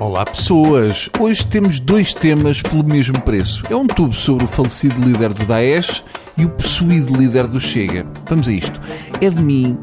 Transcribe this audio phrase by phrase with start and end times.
[0.00, 1.10] Olá pessoas!
[1.18, 3.64] Hoje temos dois temas pelo mesmo preço.
[3.68, 6.04] É um tubo sobre o falecido líder do Daesh
[6.36, 8.06] e o possuído líder do Chega.
[8.26, 8.80] Vamos a isto.
[9.20, 9.76] É de mim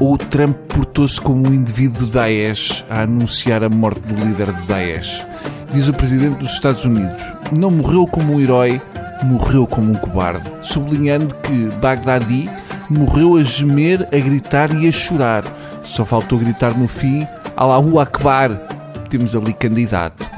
[0.00, 4.66] ou Trump portou-se como um indivíduo do Daesh a anunciar a morte do líder do
[4.66, 5.24] Daesh?
[5.72, 7.22] Diz o presidente dos Estados Unidos.
[7.56, 8.82] Não morreu como um herói,
[9.22, 10.50] morreu como um cobarde.
[10.62, 12.50] Sublinhando que Baghdadi
[12.90, 15.44] morreu a gemer, a gritar e a chorar.
[15.84, 17.24] Só faltou gritar no fim
[17.56, 18.73] Allahu Akbar,
[19.16, 20.28] temos ali candidato.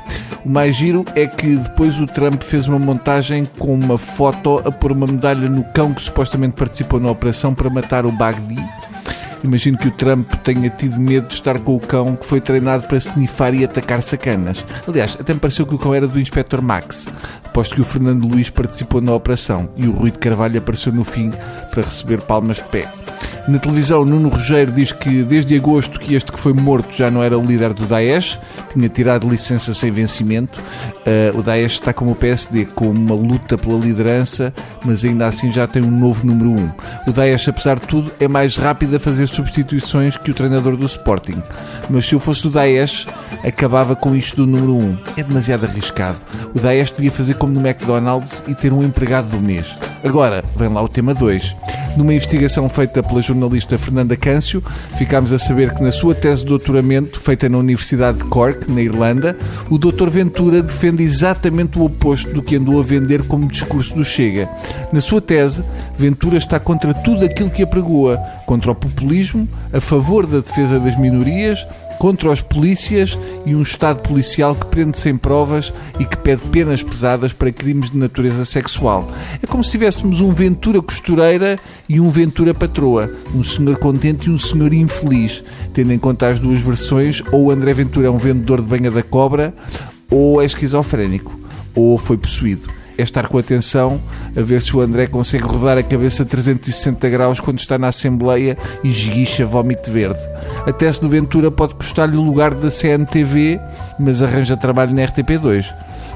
[0.45, 4.71] O mais giro é que depois o Trump fez uma montagem com uma foto a
[4.71, 8.63] pôr uma medalha no cão que supostamente participou na operação para matar o Bagdi.
[9.47, 12.89] Imagino que o Trump tenha tido medo de estar com o cão que foi treinado
[12.89, 14.65] para snifar e atacar sacanas.
[14.89, 17.07] Aliás, até me pareceu que o cão era do Inspector Max.
[17.45, 21.05] Aposto que o Fernando Luís participou na operação e o Rui de Carvalho apareceu no
[21.05, 21.31] fim
[21.71, 22.93] para receber palmas de pé.
[23.49, 27.23] Na televisão, Nuno Rogério diz que desde agosto que este que foi morto já não
[27.23, 28.41] era o líder do Daesh,
[28.73, 30.59] tinha tirado licença sem vencimento.
[30.59, 34.53] Uh, o Daesh está como o PSD, com uma luta pela liderança,
[34.85, 36.57] mas ainda assim já tem um novo número 1.
[36.57, 36.71] Um.
[37.07, 40.85] O Daesh, apesar de tudo, é mais rápido a fazer substituições que o treinador do
[40.87, 41.43] Sporting.
[41.89, 43.07] Mas se eu fosse o Daesh,
[43.45, 44.79] acabava com isto do número 1.
[44.79, 44.99] Um.
[45.17, 46.19] É demasiado arriscado.
[46.55, 49.77] O Daesh devia fazer como no McDonald's e ter um empregado do mês.
[50.03, 51.55] Agora, vem lá o tema 2.
[51.97, 54.63] Numa investigação feita pela jornalista Fernanda Câncio,
[54.99, 58.83] ficámos a saber que na sua tese de doutoramento, feita na Universidade de Cork, na
[58.83, 59.35] Irlanda,
[59.71, 60.11] o Dr.
[60.11, 64.47] Ventura defende exatamente o oposto do que andou a vender como discurso do Chega.
[64.93, 65.63] Na sua tese,
[65.97, 70.99] Ventura está contra tudo aquilo que apregoa, contra o populismo, a favor da defesa das
[70.99, 71.67] minorias,
[71.99, 76.83] contra os polícias e um Estado policial que prende sem provas e que pede penas
[76.83, 79.11] pesadas para crimes de natureza sexual.
[79.43, 84.31] É como se tivéssemos um Ventura costureira e um Ventura patroa, um senhor contente e
[84.31, 88.19] um senhor infeliz, tendo em conta as duas versões, ou o André Ventura é um
[88.19, 89.55] vendedor de banha da cobra,
[90.11, 91.39] ou é esquizofrénico,
[91.75, 94.01] ou foi possuído é estar com atenção
[94.37, 98.57] a ver se o André consegue rodar a cabeça 360 graus quando está na Assembleia
[98.83, 100.19] e esguicha vómito verde.
[100.67, 103.61] A tese do Ventura pode custar-lhe o lugar da CNTV,
[103.99, 105.67] mas arranja trabalho na RTP2.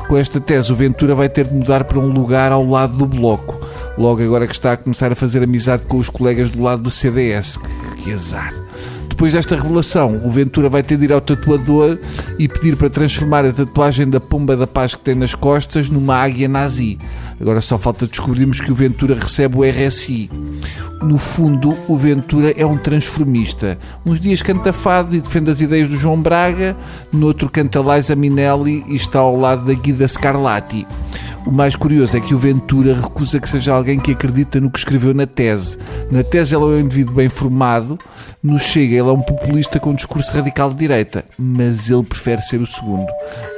[0.09, 3.07] Com esta tese, o Ventura vai ter de mudar para um lugar ao lado do
[3.07, 3.61] Bloco.
[3.97, 6.91] Logo agora que está a começar a fazer amizade com os colegas do lado do
[6.91, 7.57] CDS.
[7.57, 8.53] Que, que azar
[9.21, 11.99] depois desta revelação, o Ventura vai ter de ir ao tatuador
[12.39, 16.17] e pedir para transformar a tatuagem da pomba da paz que tem nas costas numa
[16.17, 16.99] águia nazi.
[17.39, 20.31] Agora só falta descobrirmos que o Ventura recebe o RSI.
[21.03, 23.79] No fundo, o Ventura é um transformista.
[24.07, 26.75] Uns dias canta fado e defende as ideias do João Braga,
[27.13, 30.87] no outro canta Liza Minelli e está ao lado da Guida Scarlatti.
[31.47, 34.79] O mais curioso é que o Ventura recusa que seja alguém que acredita no que
[34.79, 35.79] escreveu na tese.
[36.11, 37.99] Na tese, ele é um indivíduo bem formado,
[38.43, 42.61] no Chega, ele é um populista com discurso radical de direita, mas ele prefere ser
[42.61, 43.07] o segundo.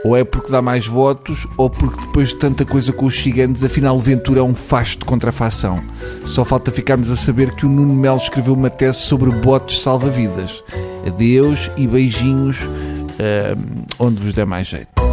[0.05, 3.63] Ou é porque dá mais votos, ou porque depois de tanta coisa com os chiganos,
[3.63, 5.81] afinal, Ventura é um facho de contrafação.
[6.27, 10.63] Só falta ficarmos a saber que o Nuno Melo escreveu uma tese sobre botes salva-vidas.
[11.07, 15.12] Adeus e beijinhos uh, onde vos der mais jeito.